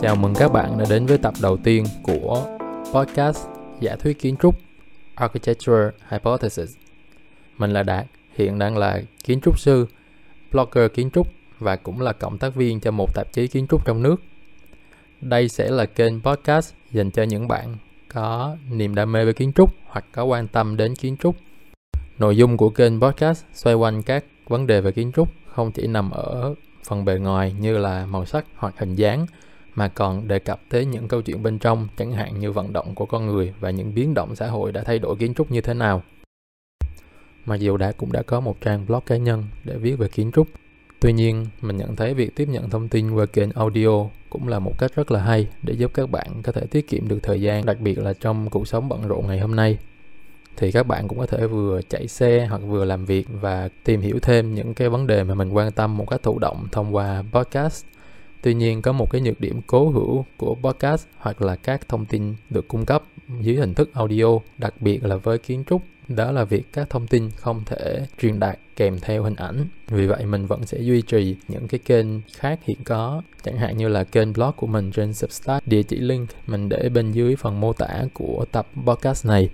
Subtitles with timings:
[0.00, 2.46] Chào mừng các bạn đã đến với tập đầu tiên của
[2.94, 3.46] podcast
[3.80, 4.54] Giả thuyết kiến trúc
[5.14, 6.76] Architecture Hypothesis.
[7.58, 9.86] Mình là Đạt, hiện đang là kiến trúc sư,
[10.52, 11.26] blogger kiến trúc
[11.58, 14.16] và cũng là cộng tác viên cho một tạp chí kiến trúc trong nước.
[15.20, 17.76] Đây sẽ là kênh podcast dành cho những bạn
[18.08, 21.36] có niềm đam mê về kiến trúc hoặc có quan tâm đến kiến trúc.
[22.18, 25.86] Nội dung của kênh podcast xoay quanh các vấn đề về kiến trúc không chỉ
[25.86, 29.26] nằm ở phần bề ngoài như là màu sắc hoặc hình dáng
[29.78, 32.94] mà còn đề cập tới những câu chuyện bên trong chẳng hạn như vận động
[32.94, 35.60] của con người và những biến động xã hội đã thay đổi kiến trúc như
[35.60, 36.02] thế nào.
[37.46, 40.32] Mặc dù đã cũng đã có một trang blog cá nhân để viết về kiến
[40.32, 40.48] trúc,
[41.00, 44.58] tuy nhiên mình nhận thấy việc tiếp nhận thông tin qua kênh audio cũng là
[44.58, 47.40] một cách rất là hay để giúp các bạn có thể tiết kiệm được thời
[47.40, 49.78] gian, đặc biệt là trong cuộc sống bận rộn ngày hôm nay.
[50.56, 54.00] Thì các bạn cũng có thể vừa chạy xe hoặc vừa làm việc và tìm
[54.00, 56.94] hiểu thêm những cái vấn đề mà mình quan tâm một cách thụ động thông
[56.94, 57.84] qua podcast.
[58.42, 62.04] Tuy nhiên có một cái nhược điểm cố hữu của podcast hoặc là các thông
[62.04, 63.02] tin được cung cấp
[63.40, 67.06] dưới hình thức audio, đặc biệt là với kiến trúc, đó là việc các thông
[67.06, 69.66] tin không thể truyền đạt kèm theo hình ảnh.
[69.88, 73.76] Vì vậy mình vẫn sẽ duy trì những cái kênh khác hiện có, chẳng hạn
[73.76, 77.36] như là kênh blog của mình trên Substack, địa chỉ link mình để bên dưới
[77.36, 79.48] phần mô tả của tập podcast này.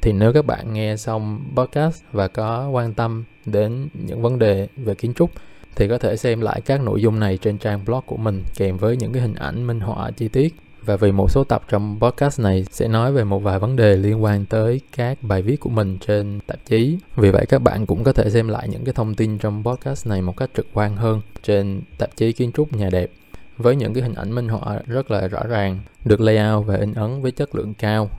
[0.00, 4.68] Thì nếu các bạn nghe xong podcast và có quan tâm đến những vấn đề
[4.76, 5.30] về kiến trúc
[5.76, 8.76] thì có thể xem lại các nội dung này trên trang blog của mình kèm
[8.76, 11.98] với những cái hình ảnh minh họa chi tiết và vì một số tập trong
[12.00, 15.60] podcast này sẽ nói về một vài vấn đề liên quan tới các bài viết
[15.60, 16.98] của mình trên tạp chí.
[17.16, 20.06] Vì vậy các bạn cũng có thể xem lại những cái thông tin trong podcast
[20.06, 23.10] này một cách trực quan hơn trên tạp chí kiến trúc nhà đẹp
[23.56, 26.94] với những cái hình ảnh minh họa rất là rõ ràng, được layout và in
[26.94, 28.10] ấn với chất lượng cao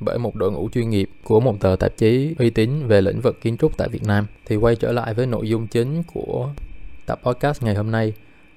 [0.00, 3.20] bởi một đội ngũ chuyên nghiệp của một tờ tạp chí uy tín về lĩnh
[3.20, 4.26] vực kiến trúc tại Việt Nam.
[4.46, 6.48] Thì quay trở lại với nội dung chính của
[7.06, 8.12] tập podcast ngày hôm nay,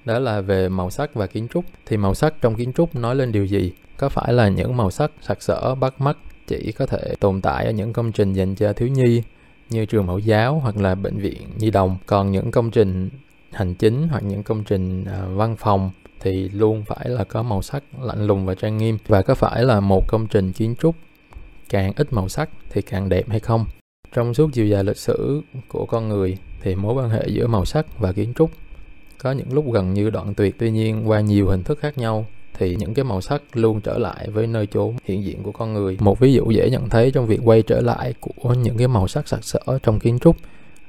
[0.06, 1.66] đó là về màu sắc và kiến trúc.
[1.86, 3.72] Thì màu sắc trong kiến trúc nói lên điều gì?
[3.98, 6.18] Có phải là những màu sắc sặc sỡ, bắt mắt,
[6.48, 9.24] chỉ có thể tồn tại ở những công trình dành cho thiếu nhi
[9.70, 11.98] như trường mẫu giáo hoặc là bệnh viện nhi đồng?
[12.06, 13.10] Còn những công trình
[13.52, 17.62] hành chính hoặc những công trình à, văn phòng thì luôn phải là có màu
[17.62, 18.98] sắc lạnh lùng và trang nghiêm.
[19.08, 20.96] Và có phải là một công trình kiến trúc
[21.70, 23.66] càng ít màu sắc thì càng đẹp hay không?
[24.14, 27.66] Trong suốt chiều dài lịch sử của con người thì mối quan hệ giữa màu
[27.66, 28.52] sắc và kiến trúc
[29.24, 30.56] có những lúc gần như đoạn tuyệt.
[30.60, 33.98] Tuy nhiên, qua nhiều hình thức khác nhau, thì những cái màu sắc luôn trở
[33.98, 35.98] lại với nơi chốn hiện diện của con người.
[36.00, 39.08] Một ví dụ dễ nhận thấy trong việc quay trở lại của những cái màu
[39.08, 40.36] sắc sặc sỡ trong kiến trúc,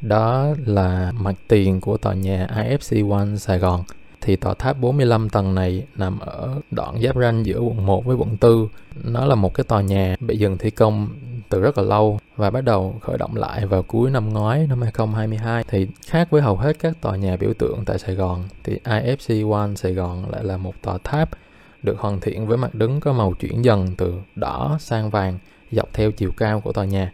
[0.00, 3.84] đó là mặt tiền của tòa nhà IFC One Sài Gòn.
[4.20, 8.16] Thì tòa tháp 45 tầng này nằm ở đoạn giáp ranh giữa quận 1 với
[8.16, 8.68] quận 4.
[9.04, 11.08] Nó là một cái tòa nhà bị dừng thi công
[11.50, 14.82] từ rất là lâu và bắt đầu khởi động lại vào cuối năm ngoái năm
[14.82, 18.78] 2022 thì khác với hầu hết các tòa nhà biểu tượng tại Sài Gòn thì
[18.84, 21.30] IFC One Sài Gòn lại là một tòa tháp
[21.82, 25.38] được hoàn thiện với mặt đứng có màu chuyển dần từ đỏ sang vàng
[25.72, 27.12] dọc theo chiều cao của tòa nhà.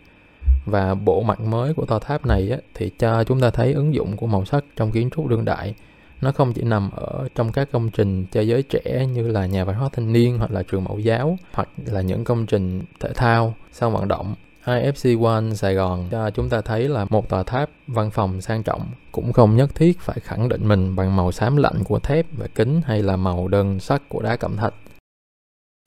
[0.67, 3.95] Và bộ mặt mới của tòa tháp này á, thì cho chúng ta thấy ứng
[3.95, 5.75] dụng của màu sắc trong kiến trúc đương đại
[6.21, 9.65] nó không chỉ nằm ở trong các công trình cho giới trẻ như là nhà
[9.65, 13.13] văn hóa thanh niên hoặc là trường mẫu giáo, hoặc là những công trình thể
[13.13, 14.35] thao sau vận động
[14.67, 18.63] IFC One Sài Gòn cho chúng ta thấy là một tòa tháp văn phòng sang
[18.63, 22.27] trọng cũng không nhất thiết phải khẳng định mình bằng màu xám lạnh của thép
[22.37, 24.75] và kính hay là màu đơn sắc của đá cẩm thạch.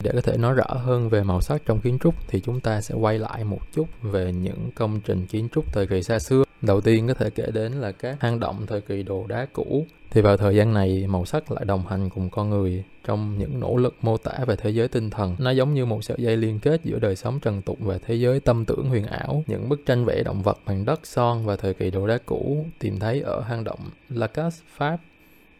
[0.04, 2.82] Để có thể nói rõ hơn về màu sắc trong kiến trúc thì chúng ta
[2.82, 6.44] sẽ quay lại một chút về những công trình kiến trúc thời kỳ xa xưa.
[6.62, 9.86] Đầu tiên có thể kể đến là các hang động thời kỳ đồ đá cũ.
[10.12, 13.60] Thì vào thời gian này, màu sắc lại đồng hành cùng con người trong những
[13.60, 15.36] nỗ lực mô tả về thế giới tinh thần.
[15.40, 18.16] Nó giống như một sợi dây liên kết giữa đời sống trần tục và thế
[18.16, 19.44] giới tâm tưởng huyền ảo.
[19.48, 22.66] Những bức tranh vẽ động vật bằng đất son và thời kỳ đồ đá cũ
[22.80, 24.98] tìm thấy ở hang động Lacas Pháp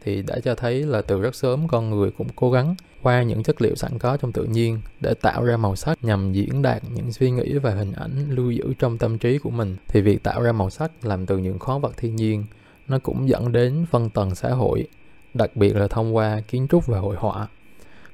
[0.00, 3.42] thì đã cho thấy là từ rất sớm con người cũng cố gắng qua những
[3.42, 6.82] chất liệu sẵn có trong tự nhiên để tạo ra màu sắc nhằm diễn đạt
[6.94, 10.22] những suy nghĩ và hình ảnh lưu giữ trong tâm trí của mình thì việc
[10.22, 12.44] tạo ra màu sắc làm từ những khoáng vật thiên nhiên
[12.90, 14.88] nó cũng dẫn đến phân tầng xã hội,
[15.34, 17.48] đặc biệt là thông qua kiến trúc và hội họa.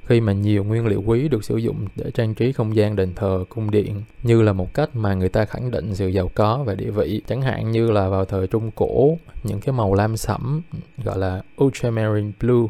[0.06, 3.14] Khi mà nhiều nguyên liệu quý được sử dụng để trang trí không gian đền
[3.14, 6.62] thờ, cung điện như là một cách mà người ta khẳng định sự giàu có
[6.66, 10.16] và địa vị, chẳng hạn như là vào thời Trung Cổ, những cái màu lam
[10.16, 10.62] sẫm
[11.04, 12.66] gọi là ultramarine blue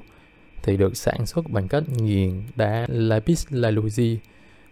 [0.62, 4.16] thì được sản xuất bằng cách nghiền đá lapis lazuli.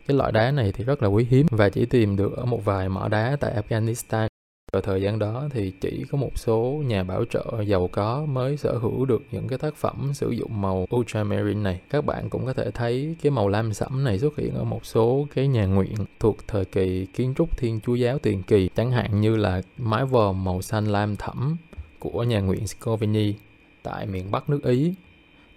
[0.07, 2.65] Cái loại đá này thì rất là quý hiếm và chỉ tìm được ở một
[2.65, 4.29] vài mỏ đá tại Afghanistan
[4.75, 8.57] vào thời gian đó thì chỉ có một số nhà bảo trợ giàu có mới
[8.57, 11.81] sở hữu được những cái tác phẩm sử dụng màu ultramarine này.
[11.91, 14.87] Các bạn cũng có thể thấy cái màu lam sẫm này xuất hiện ở một
[14.87, 18.91] số cái nhà nguyện thuộc thời kỳ kiến trúc Thiên Chúa giáo tiền kỳ, chẳng
[18.91, 21.57] hạn như là mái vòm màu xanh lam thẫm
[21.99, 23.35] của nhà nguyện Scovini
[23.83, 24.95] tại miền Bắc nước Ý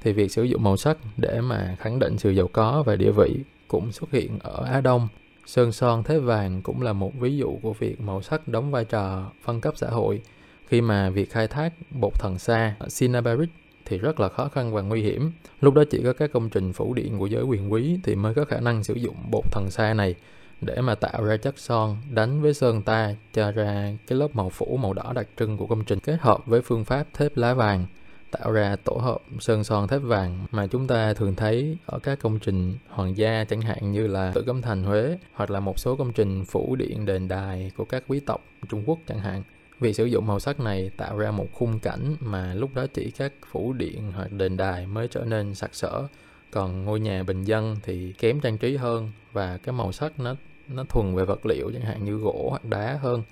[0.02, 3.12] thì việc sử dụng màu sắc để mà khẳng định sự giàu có và địa
[3.12, 3.36] vị
[3.68, 5.08] cũng xuất hiện ở Á Đông.
[5.48, 8.86] Sơn son thế vàng cũng là một ví dụ của việc màu sắc đóng vai
[8.86, 10.22] trò phân cấp xã hội
[10.68, 13.50] khi mà việc khai thác bột thần sa Cinnabaris
[13.86, 15.32] thì rất là khó khăn và nguy hiểm.
[15.62, 18.34] Lúc đó chỉ có các công trình phủ điện của giới quyền quý thì mới
[18.34, 20.16] có khả năng sử dụng bột thần sa này
[20.62, 24.50] để mà tạo ra chất son đánh với sơn ta cho ra cái lớp màu
[24.50, 27.54] phủ màu đỏ đặc trưng của công trình kết hợp với phương pháp thép lá
[27.54, 27.86] vàng
[28.32, 32.20] tạo ra tổ hợp sơn son thép vàng mà chúng ta thường thấy ở các
[32.22, 35.80] công trình hoàng gia, chẳng hạn như là Tử cấm thành Huế, hoặc là một
[35.80, 39.44] số công trình phủ điện đền đài của các quý tộc Trung Quốc chẳng hạn.
[39.80, 43.12] Việc sử dụng màu sắc này tạo ra một khung cảnh mà lúc đó chỉ
[43.12, 46.08] các phủ điện hoặc đền đài mới trở nên sặc sỡ.
[46.52, 50.36] Còn ngôi nhà bình dân thì kém trang trí hơn và cái màu sắc nó
[50.68, 53.24] nó thuần về vật liệu, chẳng hạn như gỗ hoặc đá hơn.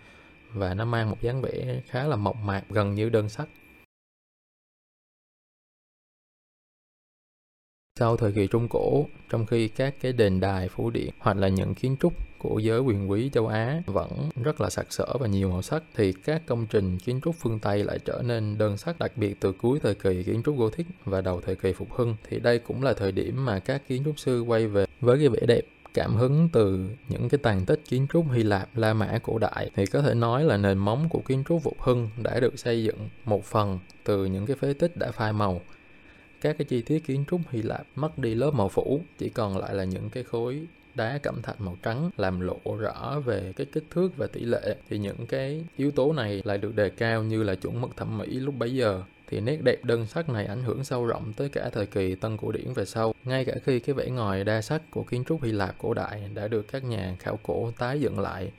[0.53, 3.47] Và nó mang một dáng vẻ khá là mộc mạc, gần như đơn sắc.
[7.99, 11.47] Sau thời kỳ Trung Cổ, trong khi các cái đền đài phủ điện hoặc là
[11.47, 14.09] những kiến trúc của giới quyền quý châu Á vẫn
[14.43, 17.59] rất là sặc sỡ và nhiều màu sắc thì các công trình kiến trúc phương
[17.59, 20.87] Tây lại trở nên đơn sắc đặc biệt từ cuối thời kỳ kiến trúc Gothic
[21.05, 22.15] và đầu thời kỳ phục hưng.
[22.29, 25.29] Thì đây cũng là thời điểm mà các kiến trúc sư quay về với cái
[25.29, 25.61] vẻ đẹp
[25.93, 29.71] cảm hứng từ những cái tàn tích kiến trúc Hy Lạp, La Mã cổ đại.
[29.75, 32.83] Thì có thể nói là nền móng của kiến trúc phục hưng đã được xây
[32.83, 35.61] dựng một phần từ những cái phế tích đã phai màu
[36.41, 39.57] các cái chi tiết kiến trúc Hy Lạp mất đi lớp màu phủ, chỉ còn
[39.57, 43.67] lại là những cái khối đá cẩm thạch màu trắng làm lộ rõ về cái
[43.71, 44.75] kích thước và tỷ lệ.
[44.89, 48.17] Thì những cái yếu tố này lại được đề cao như là chuẩn mực thẩm
[48.17, 49.03] mỹ lúc bấy giờ.
[49.27, 52.37] Thì nét đẹp đơn sắc này ảnh hưởng sâu rộng tới cả thời kỳ tân
[52.37, 53.13] cổ điển về sau.
[53.23, 56.29] Ngay cả khi cái vẻ ngoài đa sắc của kiến trúc Hy Lạp cổ đại
[56.33, 58.51] đã được các nhà khảo cổ tái dựng lại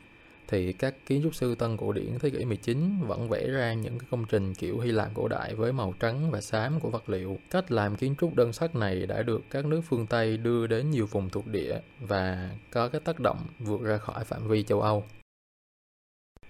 [0.48, 3.98] thì các kiến trúc sư tân cổ điển thế kỷ 19 vẫn vẽ ra những
[3.98, 7.08] cái công trình kiểu Hy Lạp cổ đại với màu trắng và xám của vật
[7.08, 7.38] liệu.
[7.50, 10.90] Cách làm kiến trúc đơn sắc này đã được các nước phương Tây đưa đến
[10.90, 14.80] nhiều vùng thuộc địa và có cái tác động vượt ra khỏi phạm vi châu
[14.80, 15.04] Âu.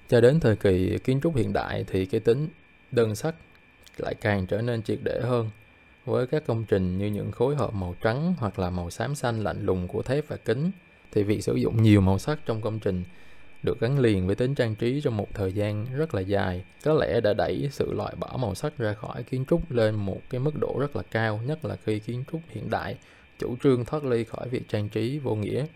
[0.09, 2.49] Cho đến thời kỳ kiến trúc hiện đại thì cái tính
[2.93, 3.35] đơn sắc
[3.97, 5.51] lại càng trở nên triệt để hơn,
[6.05, 9.43] với các công trình như những khối hợp màu trắng hoặc là màu xám xanh
[9.43, 10.71] lạnh lùng của thép và kính
[11.13, 13.05] thì việc sử dụng nhiều màu sắc trong công trình
[13.63, 16.95] được gắn liền với tính trang trí trong một thời gian rất là dài có
[16.95, 20.41] lẽ đã đẩy sự loại bỏ màu sắc ra khỏi kiến trúc lên một cái
[20.41, 22.97] mức độ rất là cao nhất là khi kiến trúc hiện đại
[23.39, 25.67] chủ trương thoát ly khỏi việc trang trí vô nghĩa.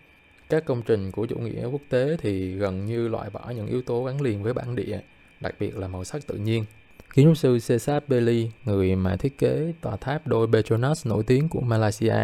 [0.49, 3.81] Các công trình của chủ nghĩa quốc tế thì gần như loại bỏ những yếu
[3.81, 4.99] tố gắn liền với bản địa
[5.39, 6.65] đặc biệt là màu sắc tự nhiên.
[7.13, 11.49] Kiến trúc sư Cesar Belli người mà thiết kế tòa tháp đôi Petronas nổi tiếng
[11.49, 12.15] của Malaysia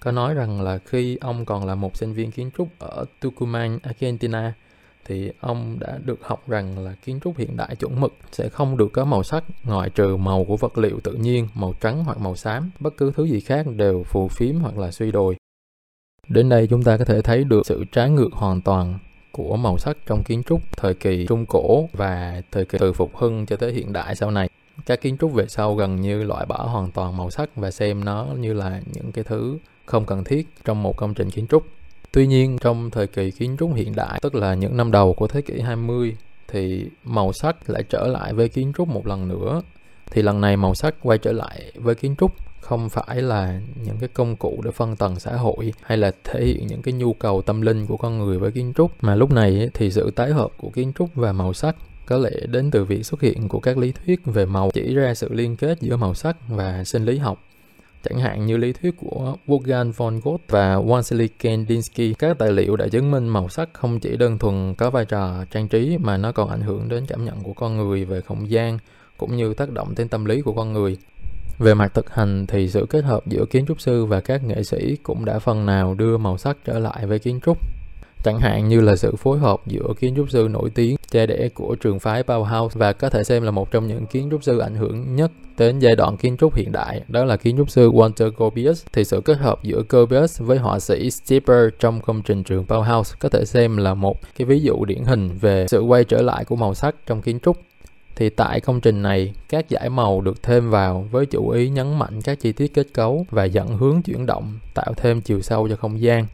[0.00, 3.78] có nói rằng là khi ông còn là một sinh viên kiến trúc ở Tucumán,
[3.82, 4.54] Argentina
[5.04, 8.76] thì ông đã được học rằng là kiến trúc hiện đại chuẩn mực sẽ không
[8.76, 12.18] được có màu sắc ngoại trừ màu của vật liệu tự nhiên, màu trắng hoặc
[12.18, 15.36] màu xám, bất cứ thứ gì khác đều phù phiếm hoặc là suy đồi.
[16.28, 18.98] Đến đây chúng ta có thể thấy được sự trái ngược hoàn toàn
[19.32, 23.16] của màu sắc trong kiến trúc thời kỳ Trung Cổ và thời kỳ từ phục
[23.16, 24.48] hưng cho tới hiện đại sau này.
[24.86, 28.04] Các kiến trúc về sau gần như loại bỏ hoàn toàn màu sắc và xem
[28.04, 31.62] nó như là những cái thứ không cần thiết trong một công trình kiến trúc.
[32.12, 35.26] Tuy nhiên trong thời kỳ kiến trúc hiện đại, tức là những năm đầu của
[35.26, 36.16] thế kỷ 20
[36.48, 39.62] thì màu sắc lại trở lại với kiến trúc một lần nữa.
[40.10, 43.96] Thì lần này màu sắc quay trở lại với kiến trúc không phải là những
[44.00, 47.12] cái công cụ để phân tầng xã hội hay là thể hiện những cái nhu
[47.12, 50.30] cầu tâm linh của con người với kiến trúc mà lúc này thì sự tái
[50.30, 51.76] hợp của kiến trúc và màu sắc
[52.06, 55.14] có lẽ đến từ việc xuất hiện của các lý thuyết về màu chỉ ra
[55.14, 57.44] sự liên kết giữa màu sắc và sinh lý học
[58.02, 62.14] chẳng hạn như lý thuyết của Wolfgang von Goethe và Wassily Kandinsky.
[62.14, 65.44] Các tài liệu đã chứng minh màu sắc không chỉ đơn thuần có vai trò
[65.50, 68.50] trang trí mà nó còn ảnh hưởng đến cảm nhận của con người về không
[68.50, 68.78] gian,
[69.18, 70.96] cũng như tác động đến tâm lý của con người.
[71.58, 74.62] Về mặt thực hành thì sự kết hợp giữa kiến trúc sư và các nghệ
[74.62, 77.58] sĩ cũng đã phần nào đưa màu sắc trở lại với kiến trúc
[78.24, 81.48] chẳng hạn như là sự phối hợp giữa kiến trúc sư nổi tiếng cha đẻ
[81.54, 84.58] của trường phái Bauhaus và có thể xem là một trong những kiến trúc sư
[84.58, 87.90] ảnh hưởng nhất đến giai đoạn kiến trúc hiện đại, đó là kiến trúc sư
[87.90, 88.84] Walter Gropius.
[88.92, 93.14] Thì sự kết hợp giữa Gropius với họa sĩ Stieber trong công trình trường Bauhaus
[93.18, 96.44] có thể xem là một cái ví dụ điển hình về sự quay trở lại
[96.44, 97.56] của màu sắc trong kiến trúc.
[98.16, 101.98] Thì tại công trình này, các giải màu được thêm vào với chủ ý nhấn
[101.98, 105.68] mạnh các chi tiết kết cấu và dẫn hướng chuyển động, tạo thêm chiều sâu
[105.68, 106.26] cho không gian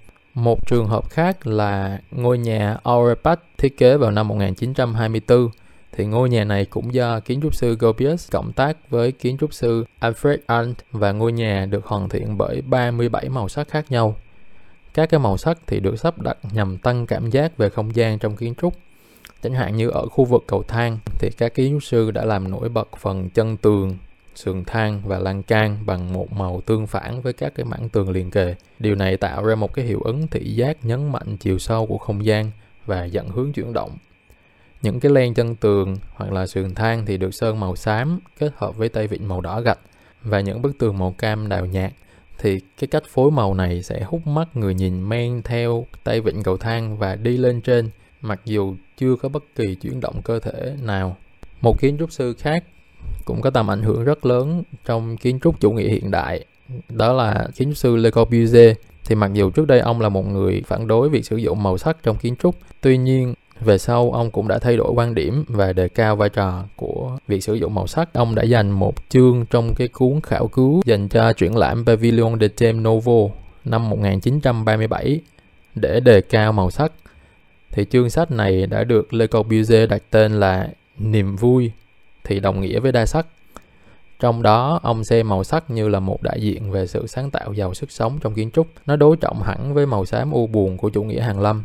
[0.45, 5.51] một trường hợp khác là ngôi nhà Aurepat thiết kế vào năm 1924
[5.93, 9.55] thì ngôi nhà này cũng do kiến trúc sư Gobius cộng tác với kiến trúc
[9.55, 14.17] sư Alfred Arndt và ngôi nhà được hoàn thiện bởi 37 màu sắc khác nhau.
[14.95, 18.19] Các cái màu sắc thì được sắp đặt nhằm tăng cảm giác về không gian
[18.19, 18.75] trong kiến trúc.
[19.43, 22.51] Chẳng hạn như ở khu vực cầu thang thì các kiến trúc sư đã làm
[22.51, 23.97] nổi bật phần chân tường
[24.39, 28.11] sườn thang và lan can bằng một màu tương phản với các cái mảng tường
[28.11, 28.55] liền kề.
[28.79, 31.99] Điều này tạo ra một cái hiệu ứng thị giác nhấn mạnh chiều sâu của
[31.99, 32.51] không gian
[32.87, 33.97] và dẫn hướng chuyển động.
[34.83, 38.53] Những cái len chân tường hoặc là sườn thang thì được sơn màu xám kết
[38.57, 39.79] hợp với tay vịn màu đỏ gạch
[40.23, 41.93] và những bức tường màu cam đào nhạt
[42.39, 46.43] thì cái cách phối màu này sẽ hút mắt người nhìn men theo tay vịn
[46.43, 47.91] cầu thang và đi lên trên,
[48.21, 51.17] mặc dù chưa có bất kỳ chuyển động cơ thể nào.
[51.61, 52.65] Một kiến trúc sư khác
[53.25, 56.45] cũng có tầm ảnh hưởng rất lớn trong kiến trúc chủ nghĩa hiện đại.
[56.89, 58.77] Đó là kiến trúc sư Le Corbusier.
[59.05, 61.79] Thì mặc dù trước đây ông là một người phản đối việc sử dụng màu
[61.79, 65.45] sắc trong kiến trúc, tuy nhiên về sau ông cũng đã thay đổi quan điểm
[65.49, 68.13] và đề cao vai trò của việc sử dụng màu sắc.
[68.13, 72.41] Ông đã dành một chương trong cái cuốn khảo cứu dành cho triển lãm Pavilion
[72.41, 73.33] de Thème Nouveau
[73.65, 75.21] năm 1937
[75.75, 76.93] để đề cao màu sắc.
[77.71, 81.73] Thì chương sách này đã được Le Corbusier đặt tên là niềm vui
[82.29, 83.27] thì đồng nghĩa với đa sắc.
[84.21, 87.53] Trong đó, ông xem màu sắc như là một đại diện về sự sáng tạo
[87.53, 88.67] giàu sức sống trong kiến trúc.
[88.87, 91.63] Nó đối trọng hẳn với màu xám u buồn của chủ nghĩa hàng lâm.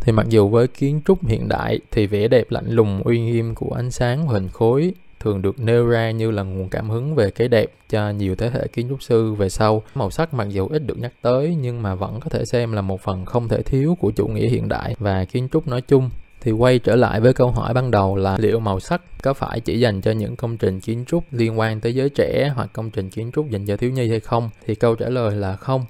[0.00, 3.54] Thì mặc dù với kiến trúc hiện đại thì vẻ đẹp lạnh lùng uy nghiêm
[3.54, 7.14] của ánh sáng và hình khối thường được nêu ra như là nguồn cảm hứng
[7.14, 9.82] về cái đẹp cho nhiều thế hệ kiến trúc sư về sau.
[9.94, 12.80] Màu sắc mặc dù ít được nhắc tới nhưng mà vẫn có thể xem là
[12.82, 16.10] một phần không thể thiếu của chủ nghĩa hiện đại và kiến trúc nói chung
[16.44, 19.60] thì quay trở lại với câu hỏi ban đầu là liệu màu sắc có phải
[19.60, 22.90] chỉ dành cho những công trình kiến trúc liên quan tới giới trẻ hoặc công
[22.90, 24.50] trình kiến trúc dành cho thiếu nhi hay không?
[24.66, 25.84] Thì câu trả lời là không.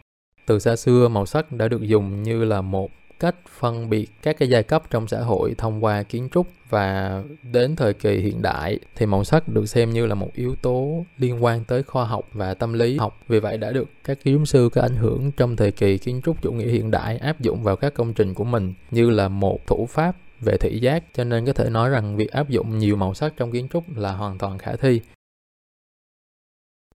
[0.46, 2.90] Từ xa xưa, màu sắc đã được dùng như là một
[3.20, 7.22] cách phân biệt các cái giai cấp trong xã hội thông qua kiến trúc và
[7.52, 8.78] đến thời kỳ hiện đại.
[8.96, 12.28] Thì màu sắc được xem như là một yếu tố liên quan tới khoa học
[12.32, 13.18] và tâm lý học.
[13.28, 16.42] Vì vậy đã được các kiến sư có ảnh hưởng trong thời kỳ kiến trúc
[16.42, 19.66] chủ nghĩa hiện đại áp dụng vào các công trình của mình, như là một
[19.66, 22.96] thủ pháp về thị giác cho nên có thể nói rằng việc áp dụng nhiều
[22.96, 25.00] màu sắc trong kiến trúc là hoàn toàn khả thi.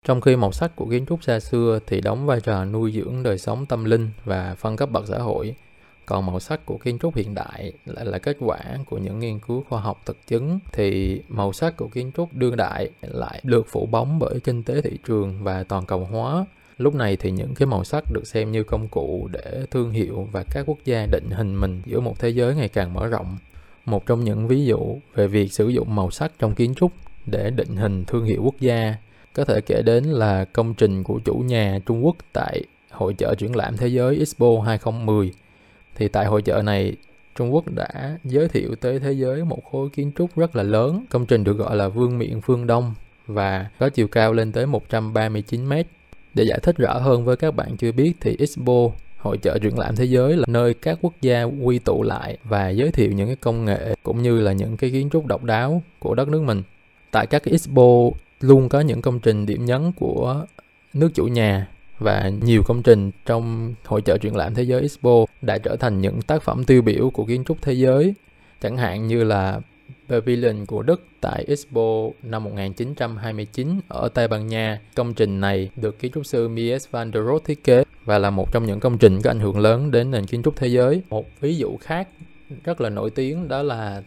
[0.04, 3.24] Trong khi màu sắc của kiến trúc xa xưa thì đóng vai trò nuôi dưỡng
[3.24, 5.56] đời sống tâm linh và phân cấp bậc xã hội,
[6.06, 9.40] còn màu sắc của kiến trúc hiện đại lại là kết quả của những nghiên
[9.40, 13.68] cứu khoa học thực chứng thì màu sắc của kiến trúc đương đại lại được
[13.68, 16.46] phủ bóng bởi kinh tế thị trường và toàn cầu hóa
[16.78, 20.28] Lúc này thì những cái màu sắc được xem như công cụ để thương hiệu
[20.32, 23.38] và các quốc gia định hình mình giữa một thế giới ngày càng mở rộng.
[23.86, 26.92] Một trong những ví dụ về việc sử dụng màu sắc trong kiến trúc
[27.26, 28.96] để định hình thương hiệu quốc gia
[29.34, 33.36] có thể kể đến là công trình của chủ nhà Trung Quốc tại hội chợ
[33.38, 35.32] triển lãm thế giới Expo 2010.
[35.96, 36.96] Thì tại hội chợ này,
[37.36, 41.06] Trung Quốc đã giới thiệu tới thế giới một khối kiến trúc rất là lớn.
[41.10, 42.94] Công trình được gọi là Vương miện phương Đông
[43.28, 45.88] và có chiều cao lên tới 139 mét
[46.38, 49.80] để giải thích rõ hơn với các bạn chưa biết thì Expo Hội trợ triển
[49.80, 53.28] lãm thế giới là nơi các quốc gia quy tụ lại và giới thiệu những
[53.28, 56.42] cái công nghệ cũng như là những cái kiến trúc độc đáo của đất nước
[56.42, 56.64] mình.
[57.12, 57.84] Tại các cái Expo
[58.40, 60.46] luôn có những công trình điểm nhấn của
[60.94, 61.68] nước chủ nhà
[62.00, 66.02] và nhiều công trình trong hội trợ triển lãm thế giới Expo đã trở thành
[66.02, 68.14] những tác phẩm tiêu biểu của kiến trúc thế giới,
[68.62, 69.60] chẳng hạn như là
[70.10, 74.82] Pavilion của Đức tại Expo năm 1929 ở Tây Ban Nha.
[74.96, 78.30] Công trình này được kiến trúc sư Mies van der Rohe thiết kế và là
[78.30, 81.02] một trong những công trình có ảnh hưởng lớn đến nền kiến trúc thế giới.
[81.10, 82.08] Một ví dụ khác
[82.64, 84.04] rất là nổi tiếng đó là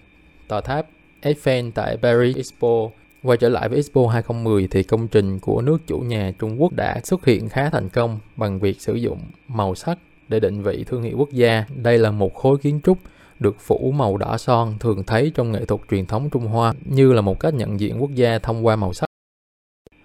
[0.48, 0.86] tòa tháp
[1.22, 2.90] Eiffel tại Paris Expo.
[3.22, 6.72] Quay trở lại với Expo 2010 thì công trình của nước chủ nhà Trung Quốc
[6.72, 10.84] đã xuất hiện khá thành công bằng việc sử dụng màu sắc để định vị
[10.86, 11.64] thương hiệu quốc gia.
[11.76, 12.98] Đây là một khối kiến trúc
[13.40, 17.12] được phủ màu đỏ son thường thấy trong nghệ thuật truyền thống Trung Hoa, như
[17.12, 19.06] là một cách nhận diện quốc gia thông qua màu sắc.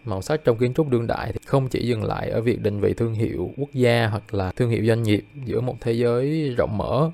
[0.03, 2.79] Màu sắc trong kiến trúc đương đại thì không chỉ dừng lại ở việc định
[2.79, 6.49] vị thương hiệu quốc gia hoặc là thương hiệu doanh nghiệp giữa một thế giới
[6.57, 7.11] rộng mở,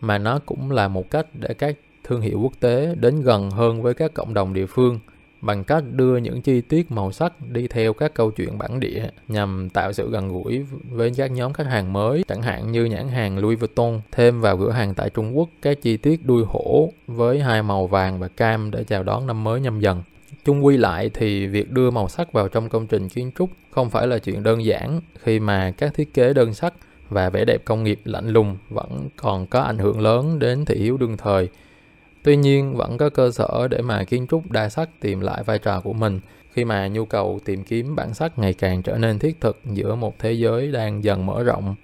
[0.00, 3.82] mà nó cũng là một cách để các thương hiệu quốc tế đến gần hơn
[3.82, 5.00] với các cộng đồng địa phương
[5.42, 9.08] bằng cách đưa những chi tiết màu sắc đi theo các câu chuyện bản địa
[9.28, 13.08] nhằm tạo sự gần gũi với các nhóm khách hàng mới, chẳng hạn như nhãn
[13.08, 16.92] hàng Louis Vuitton thêm vào cửa hàng tại Trung Quốc các chi tiết đuôi hổ
[17.06, 20.02] với hai màu vàng và cam để chào đón năm mới nhâm dần.
[20.44, 23.90] Chung quy lại thì việc đưa màu sắc vào trong công trình kiến trúc không
[23.90, 26.74] phải là chuyện đơn giản khi mà các thiết kế đơn sắc
[27.08, 30.74] và vẻ đẹp công nghiệp lạnh lùng vẫn còn có ảnh hưởng lớn đến thị
[30.74, 31.48] hiếu đương thời
[32.22, 35.58] Tuy nhiên, vẫn có cơ sở để mà kiến trúc đa sắc tìm lại vai
[35.58, 36.20] trò của mình
[36.52, 39.94] khi mà nhu cầu tìm kiếm bản sắc ngày càng trở nên thiết thực giữa
[39.94, 41.74] một thế giới đang dần mở rộng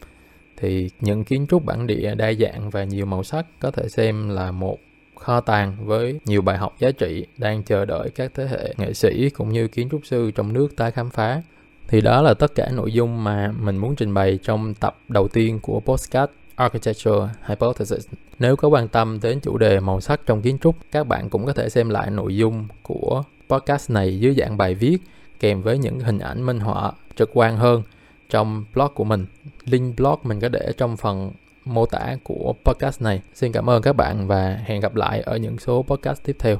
[0.56, 4.28] thì những kiến trúc bản địa đa dạng và nhiều màu sắc có thể xem
[4.28, 4.78] là một
[5.14, 8.92] kho tàng với nhiều bài học giá trị đang chờ đợi các thế hệ nghệ
[8.92, 11.42] sĩ cũng như kiến trúc sư trong nước ta khám phá.
[11.88, 15.28] Thì đó là tất cả nội dung mà mình muốn trình bày trong tập đầu
[15.28, 18.06] tiên của podcast Architecture Hypothesis.
[18.38, 21.46] Nếu có quan tâm đến chủ đề màu sắc trong kiến trúc, các bạn cũng
[21.46, 24.98] có thể xem lại nội dung của podcast này dưới dạng bài viết
[25.40, 27.82] kèm với những hình ảnh minh họa trực quan hơn
[28.30, 29.26] trong blog của mình.
[29.64, 31.30] Link blog mình có để trong phần
[31.64, 33.22] mô tả của podcast này.
[33.34, 36.58] Xin cảm ơn các bạn và hẹn gặp lại ở những số podcast tiếp theo.